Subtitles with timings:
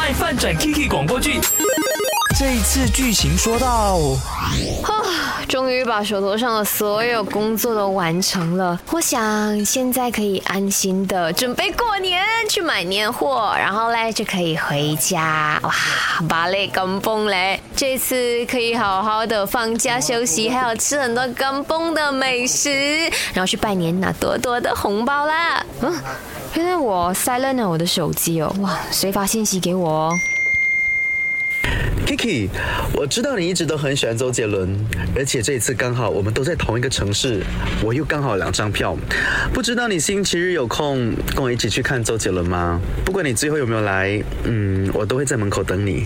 [0.00, 1.38] 爱饭转 Kiki 广播剧，
[2.40, 3.98] 这一次剧情说到，
[5.46, 15.60] 终于把手头上的所有工作都完成了，我想现在可以安心的准备过年，去买年货，然后嘞就可以回家。
[15.62, 15.70] 哇，
[16.30, 22.70] 芭蕾跟崩嘞，这次可以好好的放假休息，还有吃很多跟崩的美食，
[23.34, 25.62] 然后去拜年拿多多的红包啦。
[25.82, 25.94] 嗯，
[26.54, 30.12] 原来我 silent 了我的手机哦，哇，谁发信息给我哦？
[32.10, 32.48] Kiki，
[32.94, 34.68] 我知道你一直都很喜欢周杰伦，
[35.14, 37.40] 而且这一次刚好我们都在同一个城市，
[37.84, 38.96] 我又刚好两张票，
[39.54, 42.80] 不知道你星期日有空跟我一起去看周杰伦吗？
[43.04, 46.02] 不管你最后有没有来，嗯，我都会在门口等你，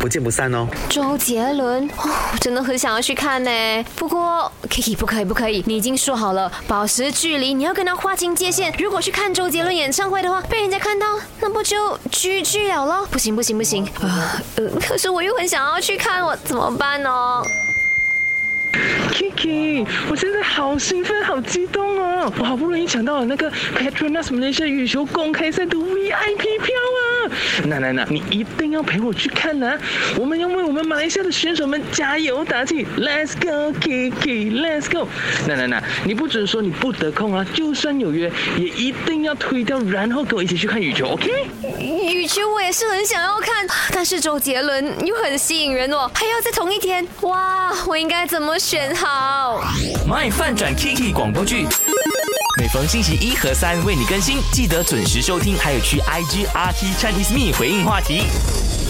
[0.00, 0.66] 不见不散哦。
[0.88, 3.50] 周杰伦，哦， 真的很想要去看呢。
[3.96, 8.72] 不过 Kiki 不可以，不可以，你已经说好了，保持距离，你要跟他划清界限。
[8.78, 11.06] 如果去看周杰伦演唱会的话，被人家看到，
[11.40, 13.06] 那不就居居了咯？
[13.10, 17.42] 不行，不行，不行，啊，呃，可是我又很想要去看，我怎么办呢
[19.12, 22.32] ？Kiki，我现在好兴奋，好激动哦！
[22.38, 27.02] 我好不容易抢到了那个 Petronas Malaysia 羽球公开赛的 VIP 票啊！
[27.64, 29.78] 那那那，你一定要陪我去看呐、
[30.16, 35.08] 我们要为我们马来西亚的选手们加油打气！Let's go Kiki，Let's go！
[35.46, 37.44] 那那那，你不准说你不得空啊！
[37.54, 41.28] 就算有约，也一定要推掉，然后跟我一起去看羽球，OK？
[41.80, 49.62] 羽球我也是很想要看，但是周杰伦又很吸引人哦，还要在同一天，哇，我应该怎么选好？
[50.08, 51.66] 卖饭转 Kiki 广播剧，
[52.58, 58.22] 每逢星期一和三为你更新，记得准时收听，还有去 IG RT Chinese Me 回应话题。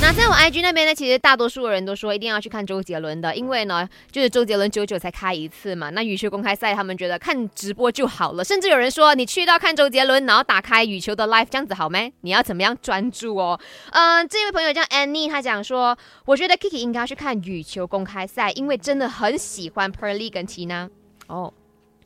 [0.00, 5.90] 那在我 IG 那边呢，其实大多数人都说一定要去看周杰伦的，因为呢，就是周杰伦久久才开一次嘛。
[5.90, 12.12] 那羽球公开赛，他们觉得看直播就好了，甚至有人说你去到看周杰伦，然后打开羽球的 live 这样子好没？
[12.20, 13.58] 你要怎么样专注哦？
[13.90, 20.88] 嗯、这位朋友叫 Annie，他讲说，我觉得 Kiki 应该要去看羽球公开赛，因为真的很喜欢 Perly 跟 Tina
[21.26, 21.52] 哦。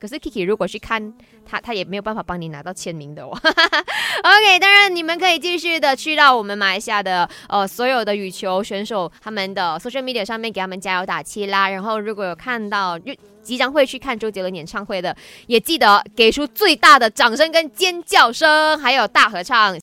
[0.00, 1.12] 可是 Kiki 如果去看
[1.44, 3.30] 他，他也没有办法帮你拿到签名的哦。
[3.36, 11.68] OK，当然你们可以继续的去到我们马来西亚的呃所有的羽球选手他们的 social media 上面给他们加油打气啦。
[11.68, 15.16] 然后如果有看到就即将会去看周杰伦演唱会的，
[15.46, 19.76] 也记得给出最大的掌声跟尖叫声，还有大合唱。